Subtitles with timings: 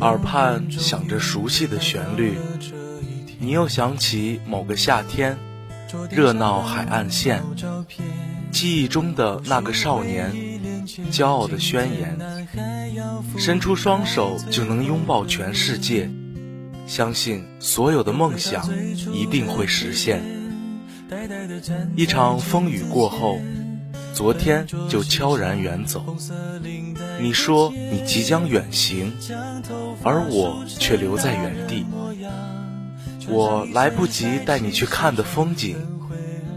[0.00, 2.34] 耳畔响着熟悉的旋律，
[3.38, 5.36] 你又想起某个夏天，
[6.10, 7.42] 热闹海岸线，
[8.50, 10.30] 记忆中的那个少年，
[11.10, 12.18] 骄傲的宣言，
[13.38, 16.10] 伸出双手就能拥抱全世界，
[16.86, 18.68] 相信所有的梦想
[19.12, 20.22] 一定会实现。
[21.94, 23.38] 一场风雨过后。
[24.16, 26.16] 昨天就悄然远走，
[27.20, 29.12] 你说你即将远行，
[30.02, 31.84] 而我却留在原地。
[33.28, 35.76] 我来不及带你去看的风景，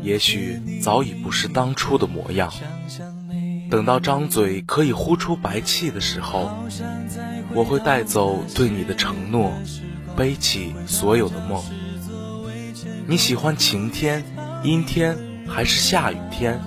[0.02, 2.50] 也许早已不是当初的模样。
[3.70, 6.50] 等到张嘴可以呼出白气的时候，
[7.54, 9.52] 我会带走对你的承诺，
[10.16, 11.62] 背起所有的梦。
[13.06, 14.24] 你喜欢晴天、
[14.64, 16.62] 阴天还是下雨天？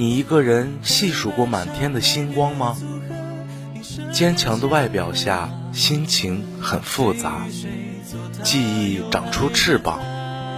[0.00, 2.76] 你一个人细数过满天的星光吗？
[4.12, 7.48] 坚强的外表下，心情很复杂。
[8.44, 9.98] 记忆长出翅膀，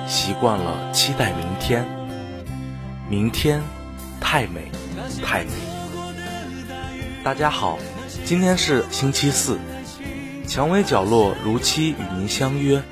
[0.07, 1.87] 习惯了期待明天。
[3.09, 3.63] 明天，
[4.21, 4.71] 太美，
[5.25, 5.51] 太美。
[7.25, 7.79] 大家好，
[8.27, 9.59] 今天是星期四，
[10.47, 12.83] 蔷薇角落如期与您相约。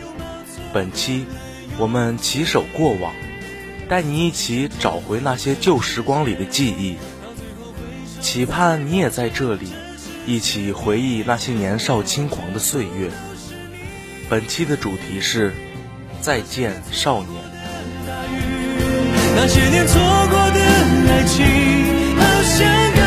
[0.72, 1.26] 本期，
[1.76, 3.12] 我们携手过往。
[3.88, 6.96] 带你一起找回那些旧时光里的记忆，
[8.20, 9.68] 期盼你也在这里，
[10.26, 13.10] 一起回忆那些年少轻狂的岁月。
[14.28, 15.54] 本期的主题是
[16.20, 17.30] 再见少年。
[19.34, 20.60] 那些年错过的
[21.08, 21.46] 爱情，
[22.16, 22.97] 好想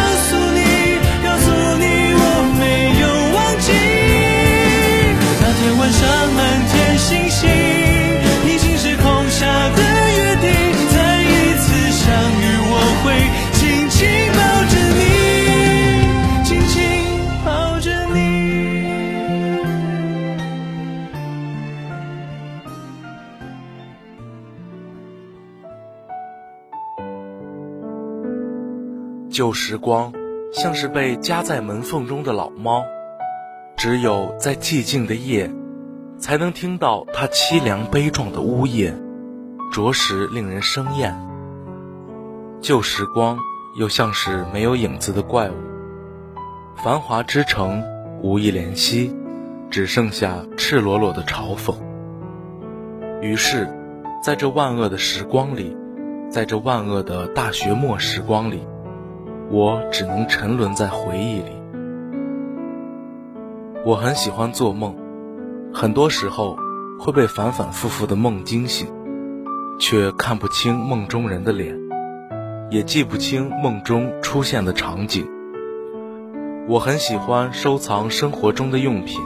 [29.32, 30.12] 旧时光，
[30.52, 32.84] 像是被夹在门缝中的老猫，
[33.78, 35.50] 只有在寂静的夜，
[36.18, 39.02] 才能听到它凄凉悲壮的呜咽，
[39.72, 41.18] 着实令人生厌。
[42.60, 43.38] 旧时光，
[43.80, 45.54] 又像是没有影子的怪物，
[46.84, 47.82] 繁华之城
[48.22, 49.16] 无一怜惜，
[49.70, 51.74] 只剩下赤裸裸的嘲讽。
[53.22, 53.66] 于是，
[54.22, 55.78] 在这万恶的时光里，
[56.30, 58.62] 在这万恶的大学末时光里。
[59.52, 61.52] 我只能沉沦在回忆里。
[63.86, 64.96] 我很喜欢做梦，
[65.74, 66.58] 很多时候
[66.98, 68.88] 会被反反复复的梦惊醒，
[69.78, 71.78] 却看不清梦中人的脸，
[72.70, 75.28] 也记不清梦中出现的场景。
[76.70, 79.20] 我很喜欢收藏生活中的用品，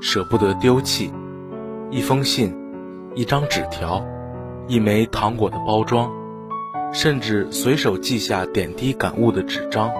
[0.00, 1.12] 舍不得丢弃，
[1.92, 2.52] 一封信，
[3.14, 4.04] 一张纸条，
[4.66, 6.10] 一枚糖果的包装。
[6.92, 9.90] 甚至随手记下点滴感悟的纸张，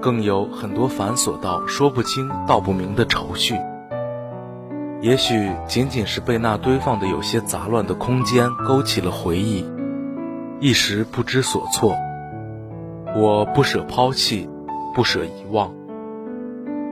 [0.00, 3.54] 更有很多繁琐到说不清道不明的愁绪。
[5.00, 9.64] 也许仅仅是被那堆放的有些杂乱的空间勾起了回忆，
[10.58, 11.96] 一时不知所措。
[13.16, 14.48] 我不舍抛弃，
[14.94, 15.72] 不舍遗忘，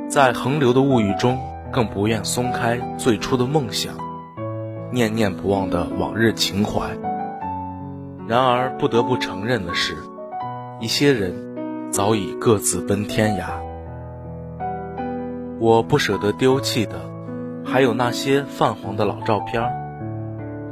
[0.09, 1.39] 在横流的物欲中，
[1.71, 3.95] 更不愿松开最初的梦想，
[4.91, 7.08] 念念不忘的往日情怀。
[8.29, 9.97] 然而，不得不承认的是，
[10.81, 13.47] 一些人早已各自奔天涯。
[15.59, 17.01] 我不舍得丢弃的，
[17.65, 19.63] 还有那些泛黄的老照片。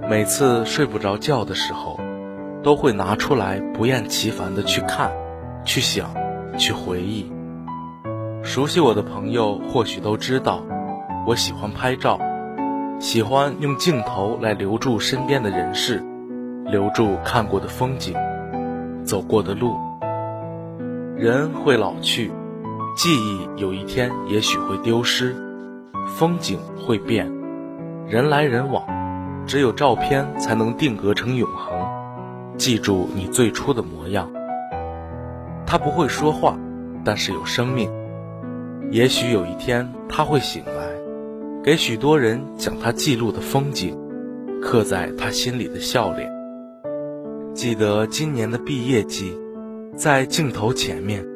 [0.06, 1.98] 每次睡不着觉的时候，
[2.62, 5.10] 都会拿出来不厌其烦的去看、
[5.64, 6.10] 去想、
[6.58, 7.32] 去回忆。
[8.42, 10.62] 熟悉我的朋友或许都知道，
[11.26, 12.20] 我喜欢拍照，
[13.00, 16.04] 喜欢用镜头来留住身边的人事。
[16.68, 18.14] 留住看过的风景，
[19.04, 19.76] 走过的路。
[21.16, 22.32] 人会老去，
[22.96, 25.34] 记忆有一天也许会丢失，
[26.18, 27.32] 风景会变，
[28.08, 28.84] 人来人往，
[29.46, 31.78] 只有照片才能定格成永恒，
[32.56, 34.28] 记住你最初的模样。
[35.64, 36.58] 他不会说话，
[37.04, 37.90] 但是有生命。
[38.90, 40.72] 也许有一天他会醒来，
[41.62, 43.96] 给许多人讲他记录的风景，
[44.60, 46.35] 刻在他心里的笑脸。
[47.56, 49.34] 记得今年的毕业季，
[49.96, 51.26] 在镜头前面，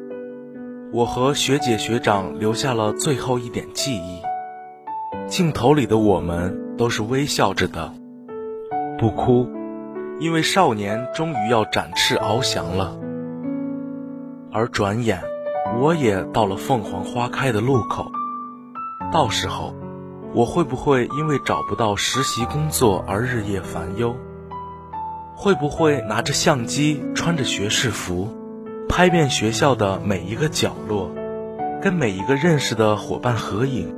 [0.93, 4.21] 我和学姐学长留下了最后一点记忆。
[5.27, 7.91] 镜头里的我们都是微笑着的，
[8.99, 9.49] 不哭，
[10.19, 12.95] 因为少年终于要展翅翱翔了。
[14.51, 15.19] 而转眼，
[15.81, 18.11] 我也到了凤凰花开的路口。
[19.11, 19.73] 到时候，
[20.35, 24.15] 我会不会因为找不到实习工作而日夜烦忧？
[25.35, 28.29] 会不会拿着相机，穿着学士服，
[28.87, 31.11] 拍遍学校的每一个角落，
[31.81, 33.93] 跟每一个认识的伙伴合影？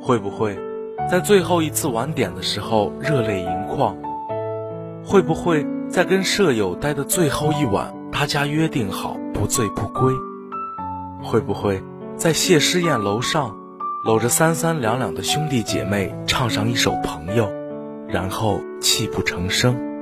[0.00, 0.58] 会不会
[1.10, 3.96] 在最后一次晚点的时候热泪盈眶？
[5.04, 10.12] 会不会在跟舍友待的最后一晚，大家约定好不醉不归？
[11.22, 11.82] 会不会
[12.16, 13.54] 在谢师宴楼上？
[14.04, 17.46] 搂着三三两两的兄弟姐妹唱上一首《朋友》，
[18.06, 19.93] 然后泣不成声。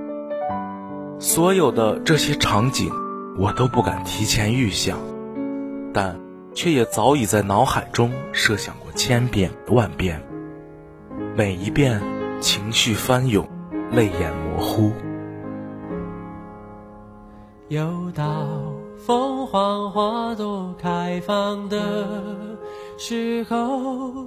[1.23, 2.91] 所有的这些场景，
[3.39, 4.99] 我都不敢提前预想，
[5.95, 6.19] 但
[6.53, 10.21] 却也早已在脑海中设想过千遍万遍。
[11.37, 12.03] 每一遍，
[12.41, 13.49] 情绪翻涌，
[13.93, 14.91] 泪眼模糊。
[17.69, 18.49] 又到
[19.07, 21.79] 凤凰花朵开放的。
[22.99, 24.27] 时候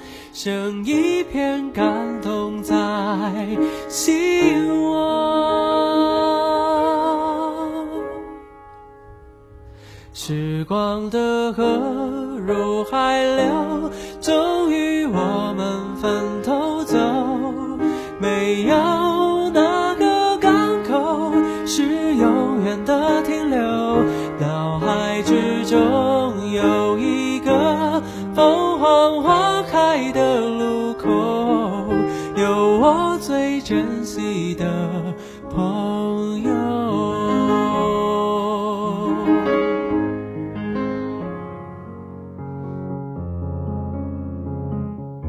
[0.43, 2.75] 剩一片感动在
[3.87, 5.21] 心窝。
[10.11, 12.00] 时光的河
[33.63, 34.65] 珍惜的
[35.49, 36.51] 朋友。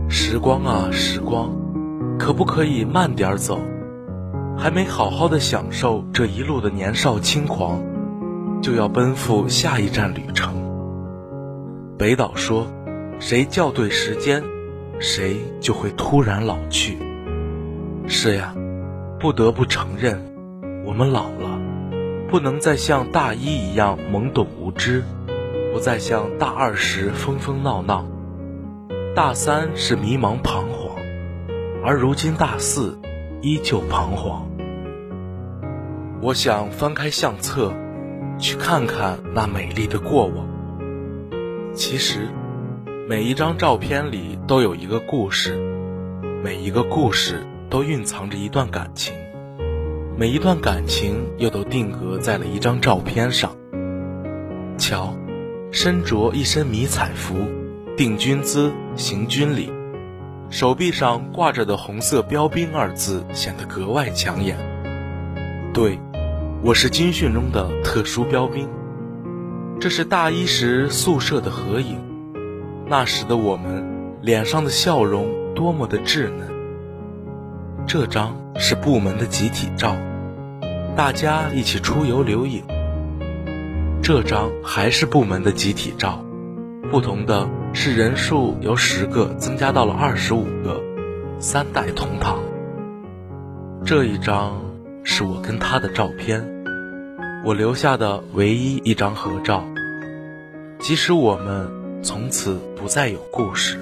[0.09, 1.51] 时光啊，时光，
[2.19, 3.61] 可不可以慢点走？
[4.57, 7.81] 还没好好的享受这一路的年少轻狂，
[8.61, 10.55] 就要奔赴下一站旅程。
[11.99, 12.67] 北岛说
[13.21, 14.43] ：“谁校对时间，
[14.99, 16.97] 谁就会突然老去。”
[18.07, 18.55] 是呀，
[19.19, 20.21] 不得不承认，
[20.85, 21.59] 我们老了，
[22.29, 25.03] 不能再像大一一样懵懂无知，
[25.73, 28.05] 不再像大二时疯疯闹闹，
[29.15, 30.97] 大三是迷茫彷徨，
[31.85, 32.99] 而如今大四
[33.41, 34.49] 依旧彷徨。
[36.21, 37.73] 我想翻开相册，
[38.39, 40.47] 去看看那美丽的过往。
[41.73, 42.29] 其实，
[43.09, 45.57] 每一张照片里都有一个故事，
[46.43, 47.47] 每一个故事。
[47.73, 49.15] 都蕴藏着一段感情，
[50.19, 53.57] 每一段感情又都定格在了一张照片上。
[54.77, 55.17] 瞧，
[55.71, 57.35] 身着一身迷彩服，
[57.97, 59.73] 定军姿行军礼，
[60.51, 64.59] 手臂上挂着的红色标兵二字显得格外抢眼。
[65.73, 65.99] 对，
[66.63, 68.69] 我是军训中的特殊标兵。
[69.81, 71.99] 这是大一时宿舍的合影，
[72.87, 76.52] 那时的我们脸上的笑容多么的稚嫩。
[77.87, 79.97] 这张是部门的集体照，
[80.97, 82.63] 大家一起出游留影。
[84.03, 86.25] 这张还是部门的集体照，
[86.91, 90.81] 不同的是人数由十个增加到了二十五个，
[91.39, 92.39] 三代同堂。
[93.85, 94.63] 这一张
[95.05, 96.65] 是我跟他的照片，
[97.45, 99.65] 我留下的唯一一张合照。
[100.79, 101.71] 即使我们
[102.03, 103.79] 从此不再有故事。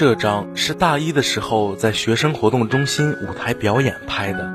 [0.00, 4.50] 这张是大一的时候在学生活动中心舞台表演拍的，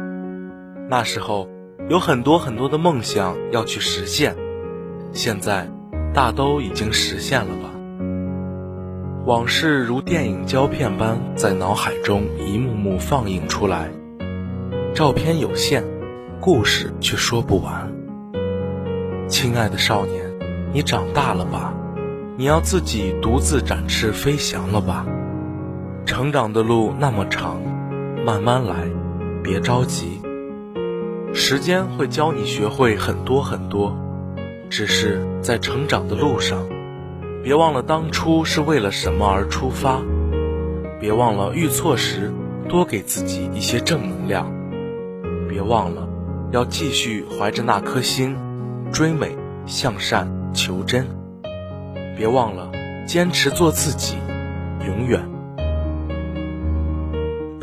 [0.89, 1.47] 那时候
[1.87, 4.35] 有很多很多的梦想要去实现，
[5.13, 5.69] 现在
[6.15, 7.69] 大都已经实现了吧。
[9.27, 13.91] 往事如电影胶片般在脑海中一幕幕放映出来，
[14.95, 15.83] 照片有限，
[16.41, 17.93] 故事却说不完。
[19.27, 20.25] 亲爱的少年，
[20.73, 21.71] 你长大了吧？
[22.35, 25.05] 你要自己独自展翅飞翔了吧？
[26.05, 27.59] 成长的路那么长，
[28.23, 28.87] 慢慢来，
[29.43, 30.21] 别着急。
[31.33, 33.97] 时间会教你学会很多很多，
[34.69, 36.63] 只是在成长的路上，
[37.43, 39.99] 别忘了当初是为了什么而出发，
[41.01, 42.31] 别忘了遇错时
[42.69, 44.47] 多给自己一些正能量，
[45.49, 46.07] 别忘了
[46.51, 48.37] 要继续怀着那颗心，
[48.93, 49.35] 追美、
[49.65, 51.07] 向善、求真。
[52.15, 52.71] 别忘了，
[53.07, 54.15] 坚持做自己，
[54.87, 55.34] 永远。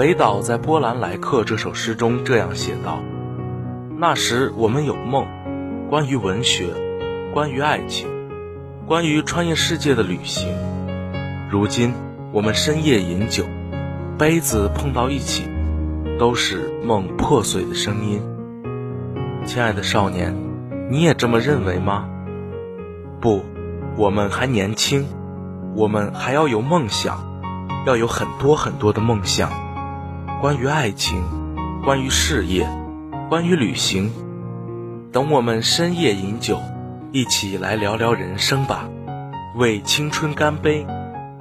[0.02, 2.98] 北岛在《波兰来客》这首诗中这样写道
[3.96, 5.28] ：“那时我们有梦，
[5.88, 6.66] 关于文学，
[7.32, 8.08] 关于爱情，
[8.84, 10.52] 关于穿越世界的旅行。
[11.48, 11.94] 如今
[12.32, 13.44] 我们深夜饮酒，
[14.18, 15.44] 杯子碰到一起，
[16.18, 18.20] 都是梦破碎的声音。
[19.44, 20.36] 亲爱的少年，
[20.90, 22.08] 你也这么认为吗？
[23.20, 23.44] 不，
[23.96, 25.06] 我们还年轻，
[25.76, 27.22] 我们还要有梦想，
[27.86, 29.48] 要有很多很多的梦想。”
[30.42, 31.22] 关于爱情，
[31.84, 32.68] 关于事业，
[33.28, 34.10] 关于旅行，
[35.12, 36.58] 等我们深夜饮酒，
[37.12, 38.88] 一起来聊聊人生吧，
[39.54, 40.84] 为青春干杯，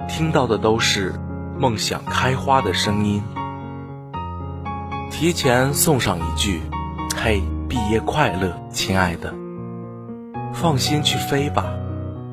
[0.08, 1.14] 听到的都是
[1.58, 3.20] 梦想开花的声音。
[5.10, 6.60] 提前送上一句：
[7.16, 9.34] 嘿，毕业快乐，亲爱的！
[10.52, 11.64] 放心去飞吧，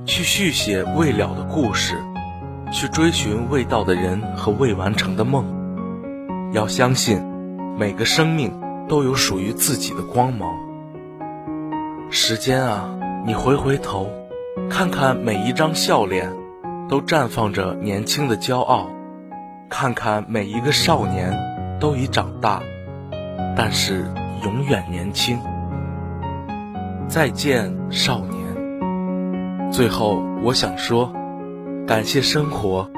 [0.05, 1.97] 去续写未了的故事，
[2.71, 5.58] 去追寻未到的人和未完成的梦。
[6.51, 7.21] 要相信，
[7.77, 8.51] 每个生命
[8.87, 10.49] 都有属于自己的光芒。
[12.09, 12.89] 时间啊，
[13.23, 14.09] 你回回头，
[14.67, 16.27] 看看每一张笑脸，
[16.87, 18.87] 都绽放着年轻的骄傲；
[19.69, 21.31] 看看每一个少年，
[21.79, 22.63] 都已长大，
[23.55, 24.05] 但是
[24.43, 25.39] 永远年轻。
[27.07, 29.71] 再见，少年。
[29.71, 31.13] 最后，我想说，
[31.85, 32.89] 感谢生活，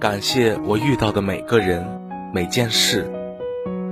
[0.00, 1.86] 感谢我遇到的每个人。
[2.36, 3.10] 每件事，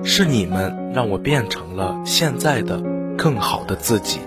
[0.04, 2.78] 是你们让我变成了现在的
[3.16, 4.20] 更好的自己。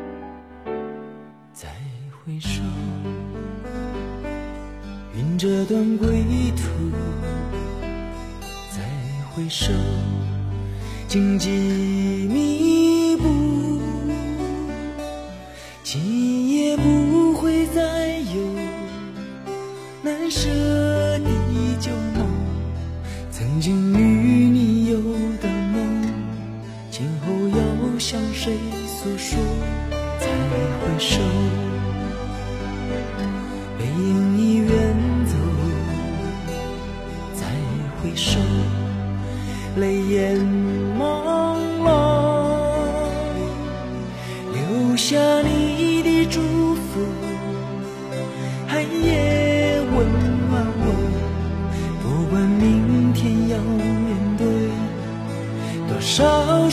[1.54, 1.68] 再
[2.10, 2.64] 回首，
[5.16, 6.08] 云这段归
[6.56, 6.64] 途；
[8.72, 8.82] 再
[9.36, 9.72] 回首，
[11.08, 11.52] 荆棘
[12.28, 13.80] 密布，
[15.84, 18.42] 今夜不会再有
[20.02, 20.87] 难舍。
[23.58, 24.98] 曾经与你有
[25.42, 25.82] 的梦，
[26.92, 28.54] 今后要向谁
[28.86, 29.40] 诉说？
[30.20, 31.20] 再回首，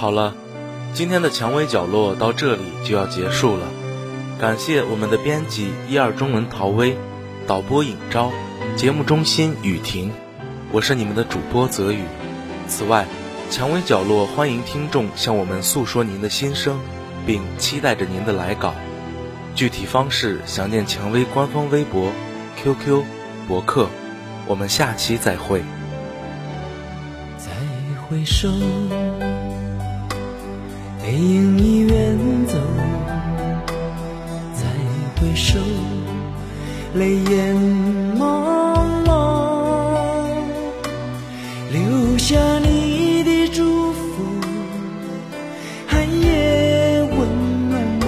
[0.00, 0.34] 好了，
[0.94, 3.66] 今天的蔷薇角落到这里就要结束了。
[4.38, 6.96] 感谢我们的编辑一二中文陶薇，
[7.46, 8.32] 导播尹昭，
[8.78, 10.10] 节目中心雨婷，
[10.72, 12.00] 我是你们的主播泽宇。
[12.66, 13.06] 此外，
[13.50, 16.80] 蔷薇角落欢迎听众向我们诉说您的心声，
[17.26, 18.72] 并期待着您的来稿。
[19.54, 22.10] 具体方式详见蔷薇官方微博、
[22.56, 23.04] QQ。
[23.46, 23.90] 博客，
[24.46, 25.62] 我们下期再会。
[27.36, 27.50] 再
[28.08, 28.48] 回首，
[31.10, 32.56] 背影已远走。
[34.54, 34.62] 再
[35.20, 35.58] 回首，
[36.94, 37.56] 泪眼
[38.16, 38.22] 朦
[39.04, 39.10] 胧，
[41.72, 44.22] 留下你的祝福，
[45.88, 47.18] 寒夜温
[47.70, 48.06] 暖我。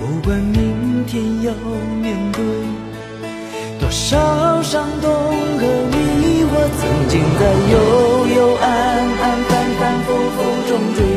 [0.00, 1.52] 不管明天要
[2.00, 2.42] 面对。
[3.78, 5.12] 多少伤痛
[5.58, 6.50] 和迷惑，
[6.80, 7.74] 曾经在幽
[8.34, 8.64] 幽暗
[9.20, 11.03] 暗、反反复复中追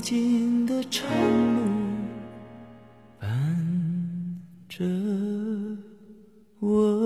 [0.00, 1.06] 无尽的长
[1.56, 1.60] 路
[3.18, 3.28] 伴
[4.66, 4.82] 着
[6.58, 6.99] 我。